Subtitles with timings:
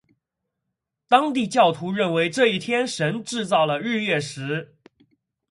[1.07, 4.73] 当地教徒认为这一天神制造了日月食。